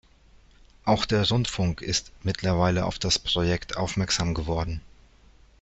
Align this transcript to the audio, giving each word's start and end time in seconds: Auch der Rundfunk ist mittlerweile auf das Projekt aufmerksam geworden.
Auch 0.83 1.05
der 1.05 1.29
Rundfunk 1.29 1.81
ist 1.83 2.11
mittlerweile 2.23 2.85
auf 2.87 2.97
das 2.97 3.19
Projekt 3.19 3.77
aufmerksam 3.77 4.33
geworden. 4.33 4.81